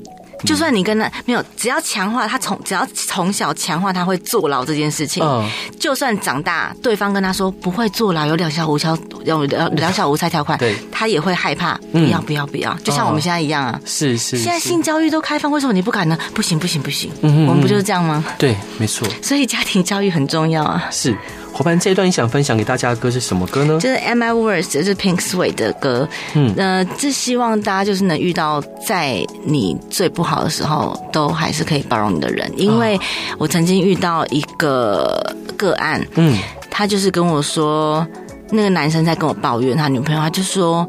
[0.45, 16.17] 就算你跟他没有，只要强化他从，只要从小强化他会坐牢这件事情，嗯，就算长大，对方跟他说不会坐牢，有两小无猜，有两两小无猜条款，对，他也会害怕，不要不要不要，就像我们现在一样啊，是是，现在性教育都开放，为什么你不敢呢？
[16.33, 18.23] 不行不行不行，我们不就是这样吗？
[18.37, 21.17] 对，没错，所以家庭教育很重要啊，是。
[21.53, 23.79] 伙伴，这一段你想分享给大家的歌是什么歌呢？
[23.79, 26.09] 就是 Am I Worth，就是 Pink Suede 的歌。
[26.33, 32.51] 嗯，呃，这希望大家就是能遇到在你最不好的时候，都还是可以包容你的人。
[32.57, 32.99] 因为
[33.37, 36.37] 我曾经遇到一个个案，嗯，
[36.71, 38.05] 他就是跟我说，
[38.49, 40.87] 那个男生在跟我抱怨他女朋友，他就说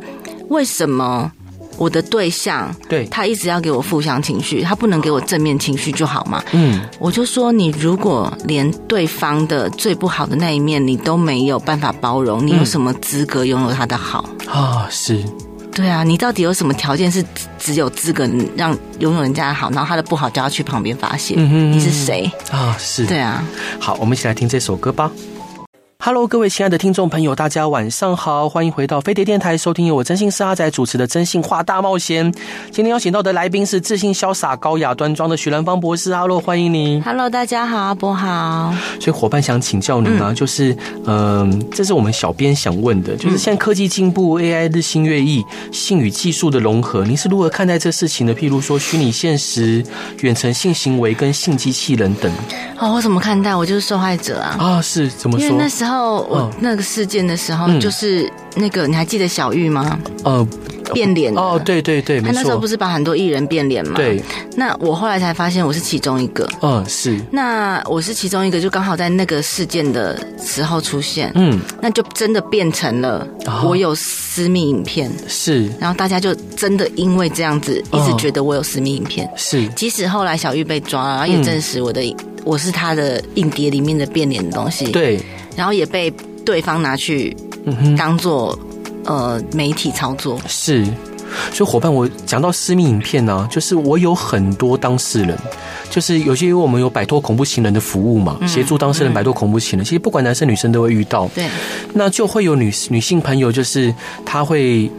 [0.49, 1.31] 为什么？
[1.77, 6.43] 我的对象，对，他一直要给我负向情绪，他不能给我正面情绪就好嘛？
[6.53, 14.87] 嗯，我就说，你如果连对方的最不好的那一面你都没有办法包容，你有什么资格拥有他的好啊？
[14.91, 15.23] 是，
[15.73, 17.25] 对啊，你到底有什么条件是
[17.59, 21.35] 只有资格让拥有人家的好，然后他的不好就要去旁边发泄？
[21.37, 22.77] 嗯哼，你是谁啊？
[22.79, 23.45] 是，对啊。
[23.81, 25.11] 好，我们一起来听这首歌吧。
[26.07, 32.31] Hello，各位亲爱的听众朋友，大家晚上好，欢迎回到飞碟电台，收听由我真心是阿仔主持的《真心话大冒险》。
[32.71, 36.15] 今天邀请到的来宾是自信潇洒、高雅端庄的徐兰芳博士。
[36.15, 37.01] Hello，欢迎你。
[37.01, 38.75] Hello，大家好，阿博好。
[39.01, 48.35] 所以伙伴想请教您啊，嗯、就是，嗯、呃，这是我们小编想问的，就是现在科技进步，AI 日新月异，性与技术的融合，您是如何看待这事情的？
[48.35, 49.83] 譬如说虚拟现实、
[50.21, 52.31] 远程性行为跟性机器人等。
[52.77, 53.57] 哦，我怎么看待？
[53.57, 54.57] 我就是受害者啊！
[54.61, 55.47] 啊，是怎么说？
[55.47, 55.94] 因为那时候。
[56.03, 59.99] 我那个事件的时候，就是那个，你还记得小玉吗？
[60.25, 60.47] 呃，
[60.93, 63.95] 变脸哦，对对对，他那时候不是把很多艺人变脸吗？
[63.97, 64.23] 对。
[64.57, 66.49] 那我后来才发现，我是其中一个。
[66.63, 67.19] 嗯，是。
[67.31, 71.33] 那我是其中一个，就刚好在那个事件的时候出现。
[71.35, 73.27] 嗯，那就真的变成了
[73.65, 75.11] 我有私密影片。
[75.27, 75.69] 是。
[75.81, 79.29] 然后大家就真的因为这样子，一直觉得我有私密影片。
[79.37, 79.67] 是。
[79.71, 82.01] 即使后来小玉被抓了，然后也证实我的
[82.45, 84.87] 我是他的硬碟里面的变脸的东西。
[84.93, 85.21] 对。
[85.57, 86.11] 然后也被
[86.45, 87.37] 对方拿去
[87.97, 88.59] 当做
[89.05, 90.85] 呃媒体操作，是。
[91.53, 95.37] 所以伙伴，我讲到私密影片呢、啊，就是我有很多当事人，
[95.91, 99.85] 就是有些我们有摆脱恐怖情人的服务嘛，协助当事人摆脱恐怖情人。
[99.85, 101.49] 其实不管男生女生都会遇到，对。
[101.93, 103.93] 那就会有女女性朋友，就是
[104.25, 104.91] 她会。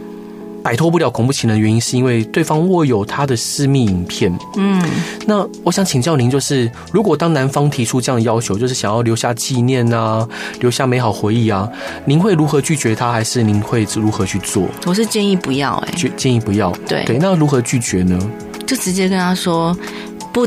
[0.66, 4.36] 摆脱不了恐怖情人的原因，是因为对方握有他的私密影片。
[4.56, 4.82] 嗯，
[5.24, 11.70] 那我想请教您，就是如果当男方提出这样的要求，就是想要留下纪念啊，留下美好回忆啊，
[12.04, 14.66] 您会如何拒绝他，还是您会如何去做？
[14.86, 16.72] 我是建议不要、欸，哎，建建议不要。
[16.88, 18.18] 对对，那如何拒绝呢？
[18.66, 19.72] 就直接跟他说。
[20.36, 20.46] 不，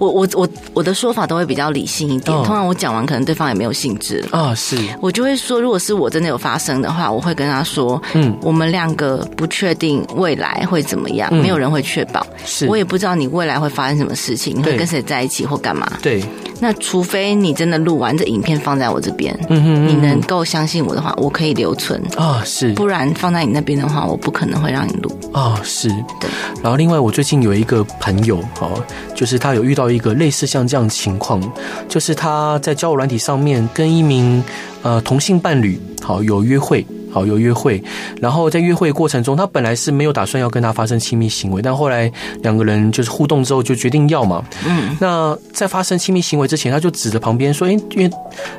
[0.00, 2.36] 我我我我的说法都会比较理性一点。
[2.38, 4.52] 通常我讲完，可能对方也没有兴致了啊。
[4.52, 12.26] 是，我就会说，如果是我真的有发生的话，我会跟他说，嗯，我们两个不确定未来会怎么样，没有人会确保。
[12.44, 15.88] 是，我也不知道你未来会发生什么事情，你会跟谁在一起或干嘛。
[16.02, 16.20] 对。
[16.60, 22.42] 那除非你真的录完这影片放在我这边，嗯哼，你能够相信我的话，我可以留存啊。
[22.44, 25.60] 是，不然放在你那边的话，我不可能会让你录啊。
[25.62, 25.88] 是，
[26.20, 26.28] 对。
[26.62, 28.82] 然后另外，我最近有一个朋友，哦，
[29.14, 31.40] 就是他有遇到一个类似像这样情况，
[31.88, 34.42] 就是他在交友软体上面跟一名
[34.82, 36.84] 呃同性伴侣好有约会。
[37.10, 37.82] 好，有约会，
[38.20, 42.10] 然后在约会过程中，他本来是没有打算要跟他发生亲密行为，但后来
[42.42, 44.44] 两个人就是互动之后就决定要嘛。
[44.66, 48.10] 嗯，那在发生亲密行为之前，他就指着旁边说：“哎，因为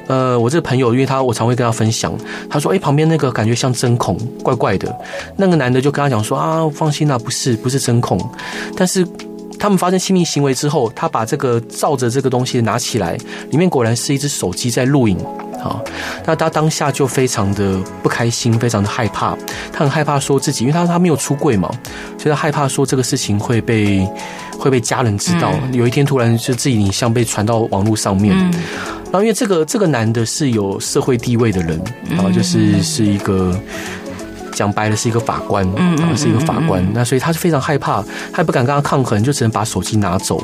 [0.08, 2.12] 呃，我这个朋友，因为他我常会跟他分享，
[2.50, 4.94] 他说：哎，旁边那个感觉像针孔，怪怪的。
[5.38, 8.20] 那个男的就跟他讲说：啊，放心啦，不是，不是针孔。
[8.76, 9.08] 但是
[9.60, 13.18] 他们发生亲密行为之后，他把这个照着这个东西拿起来，
[13.52, 15.18] 里面果然是一只手机在录影。”
[15.62, 15.84] 好，
[16.26, 19.38] 那他当下就非常的不开心，非常的害怕。
[19.72, 21.70] 他很害怕说自己，因为他他没有出柜嘛，
[22.18, 24.08] 所以他害怕说这个事情会被
[24.58, 25.52] 会被家人知道。
[25.64, 28.52] 嗯、有一天突然就自己影像被传到网络上面，嗯、
[29.06, 33.60] 然后因为这个这个男的是有社会地位的人，然后就是是一个。
[34.54, 40.42] 讲白了是一个法官，嗯，是一个法官，那所以他是非常害怕，他也不敢跟他抗衡，就只能把手机拿走。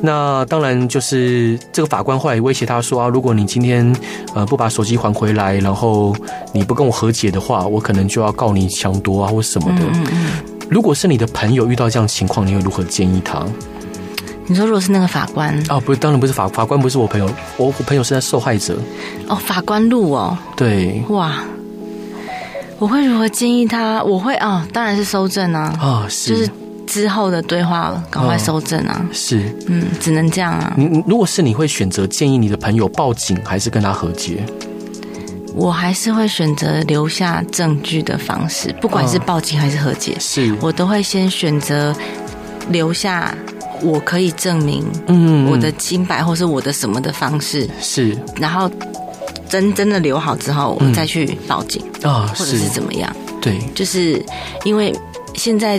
[0.00, 3.94] 那当然就是这个法官后来威胁他说啊，如果你今天
[4.34, 6.14] 呃不把手机还回来，然后
[6.52, 9.84] 你不跟我和解的话，我可能就要告你抢夺啊或什么的。
[10.68, 13.42] 如果是你的朋友遇到这样情况，你会如何建议他？
[14.46, 18.76] 你说如果是那个法官啊，不是，当然不是法法官，不是我朋友，我我朋友是在受害者。
[19.26, 21.38] 哦，法官路哦，对，哇。
[22.78, 24.02] 我会如何建议他？
[24.02, 26.50] 我会啊、哦，当然是收证啊，啊、哦，是，就是
[26.86, 30.74] 之后的对话赶快收证啊，是，嗯，只能这样啊。
[30.76, 34.44] 你如果是你会选择建议你的朋友报警，还是跟他和解？
[35.54, 41.94] 我还是会选择留下证据的方式，不管是报警还是和解，是我都会先选择
[42.70, 43.32] 留下
[43.80, 48.68] 我可以证明嗯我的清白或是我的什么的方式是，然后。
[49.54, 53.14] 真真的留好之后，我再去报警啊，或者是怎么样？
[53.40, 54.20] 对，就是
[54.64, 54.92] 因为
[55.34, 55.76] 现在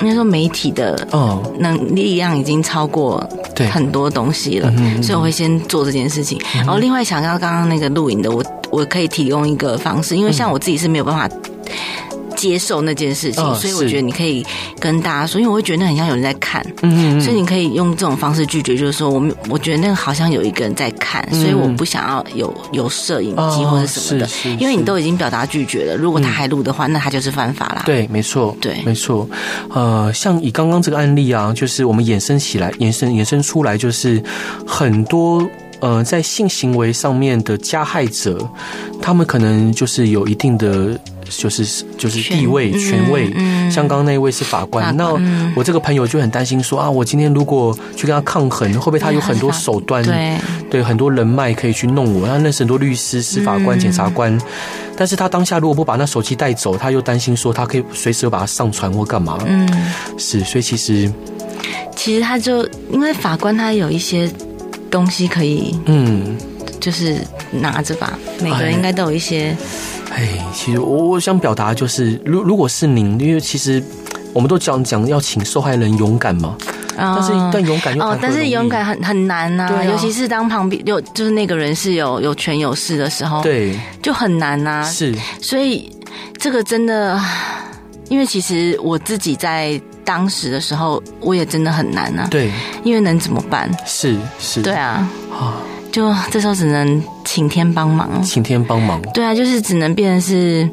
[0.00, 1.42] 应该说媒体的哦。
[1.58, 3.22] 能力量已经超过
[3.70, 6.40] 很多东西了，嗯、所以我会先做这件事情。
[6.54, 11.28] 嗯、然后另外想要刚刚那个录影的，我我可以提供一个方式，因为像我自己是没有办法。
[12.36, 14.44] 接受那件事情，哦、所以我觉得你可以
[14.78, 27.82] 跟大家说，因为我会觉得那很像有人在看，嗯，所以你可以用这种方式拒绝，就是说，我们我觉得那个好像有一个人在看，嗯、所以我不想要有有摄影机或者什么的，哦、因为你都已经表达拒绝了，如果他还录的话，嗯、那他就是犯法啦。
[27.86, 29.28] 对，没错，对，没错。
[29.72, 34.22] 呃，像以刚刚这个案例啊，就是我们衍生起来，衍生衍生出来，就是
[34.66, 35.46] 很多
[35.80, 38.38] 呃，在性行为上面的加害者，
[39.02, 40.98] 他们可能就是有一定的。
[41.30, 45.10] 就是就是地位权位，嗯嗯、像刚刚那一位是法官，那
[45.54, 50.02] 我这个朋友就很担心说啊，我今天如果去跟他抗衡，会不会他有很多手段？
[50.04, 50.36] 对
[50.70, 54.40] 对，很多人脉可以去弄我，他认识很多律师、司法官、检察官，嗯、
[54.96, 59.38] 但是他当下如果不把那手机带走，他又担心说他可以随时把它上传或干嘛？
[59.46, 59.68] 嗯，
[60.18, 61.10] 是，所以其实
[61.94, 64.30] 其实他就因为法官他有一些
[64.90, 66.36] 东西可以，嗯，
[66.80, 67.18] 就是
[67.50, 69.48] 拿着吧，每个人应该都有一些。
[69.48, 69.56] 哎，
[70.52, 73.82] 其实我我想表达就是，如如果是您，因为其实
[74.32, 76.56] 我们都讲讲要请受害人勇敢嘛，
[76.96, 84.82] 但是但勇敢又哦，但是勇敢很很难呐，对，尤其是当旁边有就是那个人是有有权有势的时候，对，就很难呐。
[84.84, 85.90] 是，所以
[86.38, 87.20] 这个真的，
[88.08, 92.28] 因为其实我自己在当时的时候，我也真的很难呐。
[92.30, 92.52] 对，
[92.84, 93.68] 因为能怎么办？
[93.86, 95.54] 是是，对啊，啊。
[95.90, 97.00] 就这时候只能
[97.34, 99.02] 请天帮忙，请天帮忙。
[99.12, 100.70] 对啊，就是只能变成是，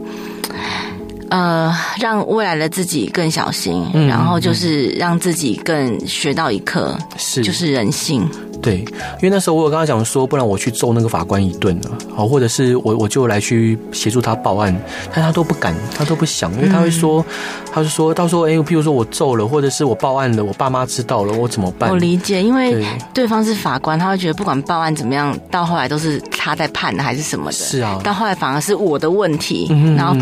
[1.31, 8.29] 呃，让未来的自己更小心，嗯、然后就是让自己更学到一课，是就是人性。
[8.61, 14.75] 对，因为那时候我有跟他讲说，不然我去揍那个法官一顿了，好，或者是我我就来去协助他报案，
[15.13, 17.25] 但他都不敢，他都不想，因为他会说，嗯、
[17.73, 21.89] 他就说到时候，哎，譬如说我揍了，或者是我报案了，我爸妈知道了，我怎么办？
[21.89, 27.51] 我理解，因为对方是法官，他会觉得不管报案怎么样，到后来都是他在判的，还是什么的。
[27.53, 30.15] 是啊，到后来反而是我的问题，嗯、然后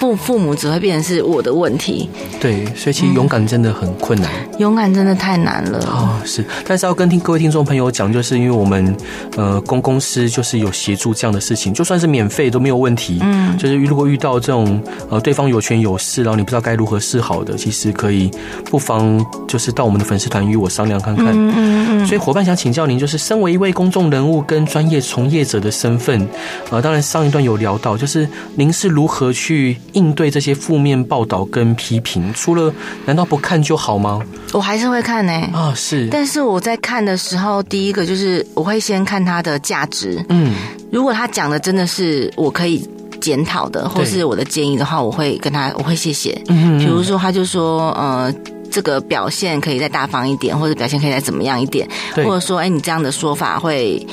[0.00, 2.10] 父父母只会变成是我的问题。
[2.40, 5.78] 对，所以其实勇敢真的很困难，嗯、勇敢真的太难了。
[5.86, 7.83] 哦，是，但是要跟听各位听众朋友。
[7.84, 8.96] 我讲就是因为我们
[9.36, 13.18] 呃公公司就是有协助这样的事情，就算是免费都没有问题。
[13.20, 18.30] 嗯，就是如果遇到这种呃对方有权有势，然后你不知道该如何是好的，其实可以
[18.70, 21.26] 不妨就是到我们的粉丝团与我商量看看。
[21.28, 22.06] 嗯嗯嗯。
[22.06, 26.26] 所以伙伴想请教您，就是身为一位公众人物跟专业从业者的身份，
[26.70, 32.32] 呃，当然上一段有聊到，就是您是如何去应对这些负面报道跟批评？
[32.34, 32.72] 除了
[33.04, 34.20] 难道不看就好吗？
[34.52, 35.32] 我还是会看呢。
[35.52, 36.08] 啊，是。
[36.10, 37.62] 但是我在看的时候。
[37.74, 40.54] 第一个就是我会先看他的价值，嗯，
[40.92, 42.88] 如果他讲的真的是我可以
[43.20, 46.40] 检讨的，或是我的建议的话，我会跟他，我会谢谢。
[46.46, 48.32] 嗯，比如说他就说，呃，
[48.70, 54.06] 这个表现可以再大方一点，或者表现可以再怎么样一点，或者说，哎，你这样的说法会。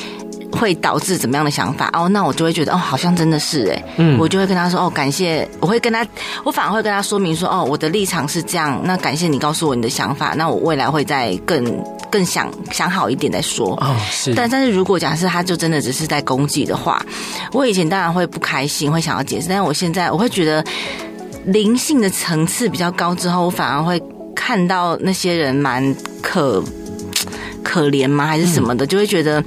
[0.52, 2.10] 会导致怎么样的想法哦？
[2.10, 6.06] 那我就会觉得哦，好像真的是哎，嗯，我就会跟他说哦，感谢，我会跟他，
[6.44, 11.64] 我反而会跟他说明说哦，我的立场是这样，那感谢你告诉我你的想法，那我未来会再更
[12.12, 14.34] 更想想好一点再说哦，是。
[14.36, 17.04] 但但是如果假设他就真的只是在攻击的话，
[17.54, 20.64] 我以前当然会不开心，会想要解释，但是我现在我会觉得
[21.46, 24.02] 灵性的层次比较高之后，我反而会
[24.36, 26.64] 看到那些人蛮可
[27.64, 28.28] 可怜吗？
[28.28, 29.44] 还是什么的，嗯、就会觉得。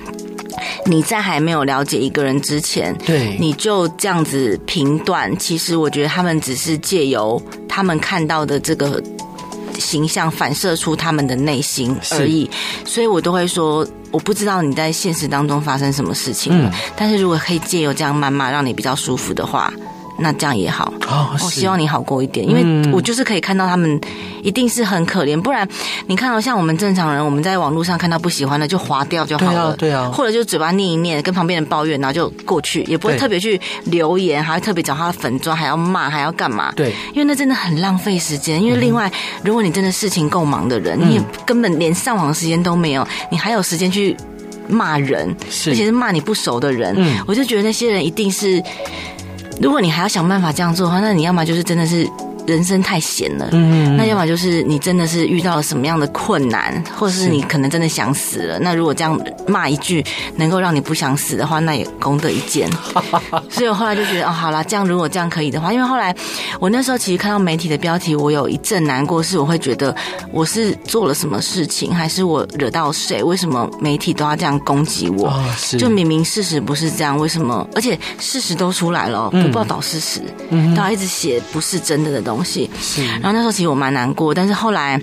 [0.86, 9.02] 你在还没有了解一个人之前，对，你就这样子评断，其实我觉得他们只是借由他们看到的这个
[9.78, 12.48] 形象反射出他们的内心而已，
[12.84, 19.72] 所以我都会说，我不知道你在现实当中发生什么事情，嗯，但是如果可以借由这样谩骂让你比较舒服的话。
[20.18, 20.92] 那这样也好，
[21.42, 24.00] 我希望你好过一点，因为我就是可以看到他们
[24.42, 25.68] 一定是很可怜，不然
[26.06, 36.72] 你看到像我们正常人，我们在网络上看到不喜欢的就划掉就好了，对啊，或者就嘴巴念一念，跟旁边人抱怨，然后就过去，也不会特别去留言，还会特别找他的粉砖，还要骂，还要干嘛？
[36.76, 38.62] 对，因为那真的很浪费时间。
[38.62, 39.10] 因为另外，
[39.42, 44.16] 如果你真的事情够忙的人，你也根本连上网的时间都没有，你还有时间去
[44.68, 45.34] 骂人，
[45.66, 46.96] 而且是骂你不熟的人，
[47.26, 48.62] 我就觉得那些人一定是。
[49.60, 52.08] 如果你还要想办法这样做的话，那你要么就是真的是。
[52.46, 58.58] 人生太闲了，嗯，那要么就是你真的是遇到了什么样的困难，或者是你可能真的想死了。
[58.58, 60.04] 那如果这样骂一句
[60.36, 62.70] 能够让你不想死的话，那也功德一件。
[63.50, 66.14] 所以我后来就觉得，哦，好啦，这样如果这样可以的话，因为后来
[66.60, 69.94] 我那时候其实看到媒体的标题，我有一阵难过，是我会觉得
[70.30, 73.22] 我是做了什么事情，还是我惹到谁？
[73.22, 75.32] 为什么媒体都要这样攻击我？
[75.78, 77.66] 就明明事实不是这样，为什么？
[77.74, 80.20] 而且事实都出来了，不报道事实，
[80.74, 82.33] 都要一直写不是真的的东西。
[82.34, 85.00] 东西是，然后那时候其实我蛮难过，但是后来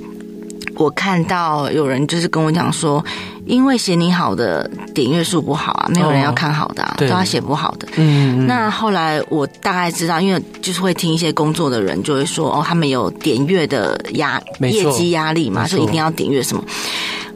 [0.76, 3.03] 我看到有人就是跟我讲说，
[3.45, 7.88] 因为写你好的点阅数不好啊，没有人要看好的，啊，哦、都要写不好的。
[7.95, 16.64] 嗯，那后来我大概知道，因为就是会听一些工作的人就会说，哦，他们有点阅的压业绩压力嘛，所以一定要点阅什么。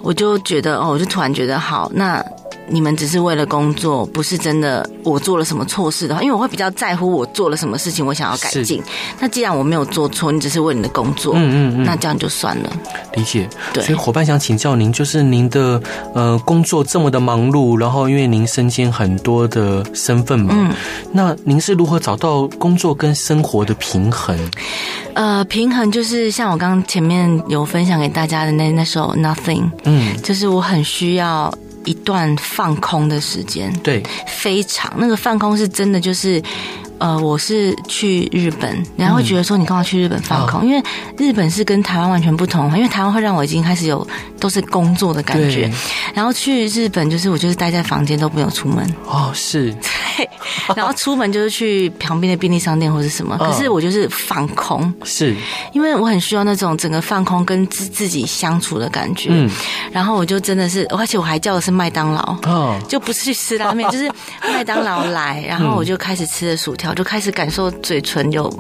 [0.02, 2.24] 我就觉得，哦，我就突然觉得好那。
[2.68, 8.82] 你们只是为了工作，不是真的我做了什么错事的话，因为我会比较在乎我做了什么事情，我想要改进。
[9.20, 12.70] 那既然我没有做错，你只是为你的工作，嗯嗯嗯，那这样就算了。
[13.14, 13.48] 理解。
[13.74, 13.84] 对。
[13.84, 15.82] 所以伙伴想请教您，就是您的
[16.14, 20.74] 呃工作这么的忙碌，然后因为您身兼很多的身份嘛，嗯，
[21.12, 24.38] 那您是如何找到工作跟生活的平衡？
[25.14, 31.54] 呃，平衡就是像我刚刚前面有分享给大家的那那首 Nothing，嗯，就是我很需要。
[31.86, 36.42] 一段放空的时间，对，非常那个放空是真的，就是。
[36.98, 40.62] 呃，我是去日本，然后会觉得说，你干嘛去日本放空？
[40.64, 40.84] 嗯、因为
[41.18, 44.08] 日本是跟台湾完全不同，因为台湾会让我已经开始有
[44.40, 45.70] 都是工作的感觉，
[46.14, 48.86] 然后去日本就是我就是待在房间都不用出门。
[49.06, 49.76] 哦，是。
[50.18, 50.30] 对，
[50.76, 55.36] 然后出门就是去旁边的便利商店或者什么，可是我就是放空，是
[55.74, 59.28] 因为我很需要那种整个放空跟自自己相处的感觉。
[59.32, 59.52] 嗯，
[59.92, 64.10] 然后我就真的是，而且我还叫的是麦当劳，哦，就不是去吃拉面，就是
[64.42, 66.85] 麦当劳来，然后我就开始吃了薯条。
[66.90, 68.52] 我就开始感受嘴唇有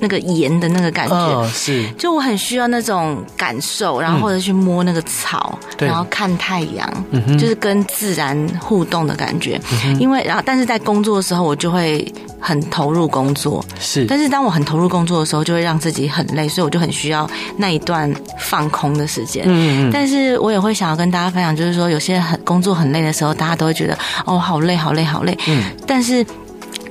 [0.00, 7.04] 那个盐的那个感觉，哦，是，就我很需要那种感受，然后或者去摸那个草，嗯、然后看太阳，
[7.38, 9.60] 就是跟自然互动的感觉。
[9.84, 12.04] 嗯、因为然后，但是在工作的时候，我就会
[12.40, 14.04] 很投入工作，是。
[14.06, 19.44] 但是当我很投入工作的时候，就会让自己很累，所以我就很需要那一段放空的时间。
[19.46, 19.90] 嗯嗯。
[19.92, 23.96] 但是我也会想要跟大家分享，就是说，有些很工作很累的时候，大家都会觉得
[24.26, 25.38] 哦，好累，好累，好累。
[25.46, 25.62] 嗯。
[25.86, 26.26] 但是。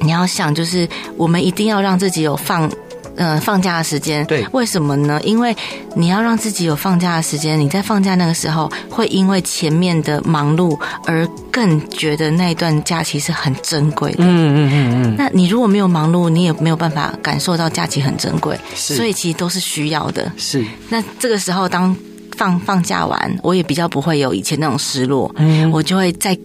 [0.01, 2.67] 你要想，就是我们一定要让自己有放，
[3.15, 4.25] 嗯、呃，放假的时间。
[4.25, 5.19] 对，为什么呢？
[5.23, 5.55] 因为
[5.95, 14.23] 你要让自己有放假的时间，你在放假那个时候，会因为前面的忙碌而更觉得那段假期是很珍贵的。
[14.23, 15.15] 嗯嗯嗯嗯。
[15.17, 18.57] 那你如果没有忙碌，你也没有办法感受到假期很珍贵。
[18.73, 18.95] 是。
[18.95, 20.31] 所以其实都是需要的。
[20.37, 20.65] 是。
[20.89, 21.95] 那这个时候，当
[22.37, 25.31] 放放假完，我也比较不会有以前那种失落。
[25.37, 25.69] 嗯。
[25.71, 26.35] 我就会再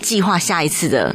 [0.00, 1.14] 计划下一次的。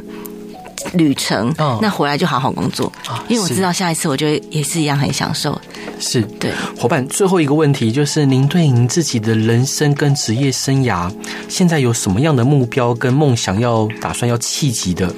[0.92, 5.60] 旅程，哦，那回来就好好工作，哦，因为我知道下一次我就也是一样很享受。
[6.00, 6.22] 是。
[6.40, 11.10] 对，伙伴，最后一个问题就是，您对您自己的人生跟职业生涯，
[11.48, 15.14] 现在有什么样的目标跟梦想要打算要契及的？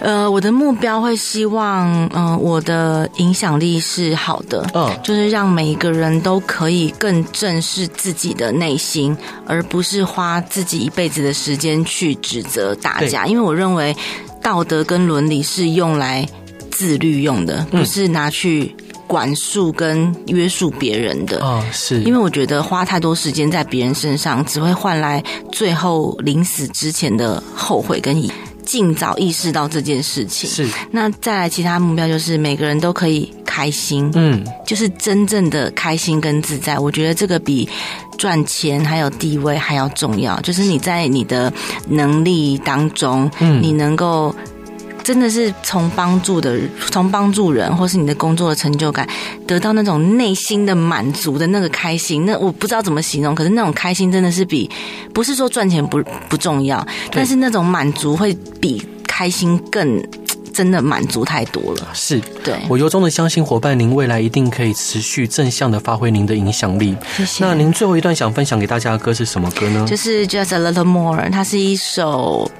[0.00, 9.16] 呃，我的目标会希望，嗯、呃，我的影响力是好的，嗯，就是让每一个人都可以更正视自己的内心，
[9.46, 13.96] 而不是花自己一辈子的时间去指责大家，因为我认为。
[14.42, 16.26] 道德跟伦理是用来
[16.70, 18.74] 自律用的，不是拿去
[19.06, 21.38] 管束跟约束别人的。
[21.44, 22.02] 哦，是。
[22.02, 25.22] 因为我觉得花太多时间在别人身上，只会换来
[25.52, 28.30] 最后临死之前的后悔跟遗。
[28.72, 30.48] 尽早意识到这件事情。
[30.48, 30.66] 是。
[30.90, 34.10] 那再来其他目标就是每个人都可以开心。
[34.14, 34.42] 嗯。
[34.66, 37.68] 就是真正的开心跟自在，我觉得这个比
[38.16, 40.40] 赚钱还有地位还要重要。
[40.40, 41.52] 就是你在你的
[41.86, 44.34] 能力当中，嗯，你能够
[45.02, 46.58] 真的是从帮助的，
[46.90, 49.08] 从帮助人，或是你的工作的成就感，
[49.46, 52.24] 得到那种内心的满足的那个开心。
[52.24, 54.70] 那我不知道怎么形容，可是那种开心真的是比
[55.12, 60.02] 不是说赚钱不不重要，但是那种满足会比开心更。
[60.54, 62.54] 真的满足太多了，是对。
[62.68, 66.94] 我由衷的相信伙伴，您未来一定可以持续正向的发挥您的影响力。
[67.16, 67.42] 谢谢。
[67.42, 69.86] 那您最后一段想分享给大家的歌是什么歌呢？
[69.88, 72.50] 就是 Just a Little More，它是一首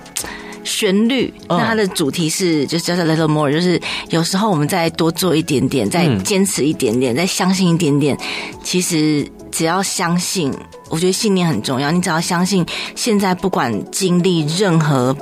[0.73, 8.17] 旋律，那它的主题是就是 Just a Little More，就是有时候我们再多做一点点，再坚持一点点，再相信一点点。
[8.63, 10.53] 其实只要相信，
[10.89, 11.91] 我觉得信念很重要。
[11.91, 12.65] 你只要相信，
[12.95, 15.17] 现在不管经历任何。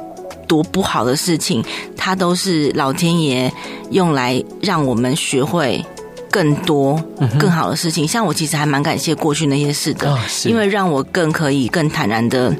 [0.50, 1.64] 多不好的事情，
[1.96, 3.52] 它都是老天爷
[3.92, 5.80] 用来让我们学会
[6.28, 7.00] 更多
[7.38, 8.08] 更好的事情。
[8.08, 10.12] 像我其实还蛮感谢过去那些事的，
[10.46, 12.52] 因为让我更可以更坦然的。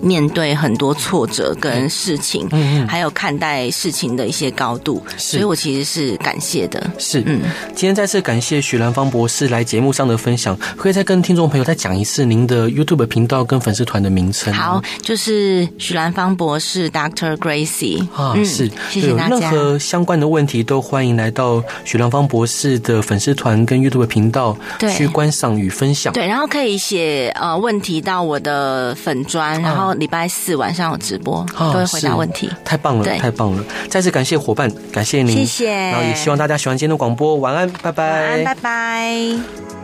[0.00, 6.90] 面对很多挫折跟事情，嗯，还有看待事情的一些高度，所以我其实是感谢的。
[6.98, 7.42] 是，嗯，
[7.74, 14.52] 今天再次感谢许兰芳博士来节目上的分享，可以再跟听众朋友再讲一次您的 YouTube 频道跟粉丝团的名称。
[14.52, 17.36] 好，就是许兰芳博士 Dr.
[17.36, 19.38] Gracie 啊，是，谢谢大家。
[19.38, 24.56] 任何相关的问题都欢迎来到许兰芳博士的粉丝团跟 YouTube 频道
[24.96, 26.12] 去观赏与分享。
[26.12, 29.87] 对，然后可以写呃问题到我的粉砖，然后。
[29.94, 32.50] 礼拜四晚上有直播，都会回答问题。
[32.64, 33.64] 太棒了，太棒了！
[33.88, 35.72] 再次感谢伙伴，感谢您，谢谢。
[35.72, 39.78] 然后也希望大家喜欢今天的广播，晚安，拜拜，晚安，拜拜。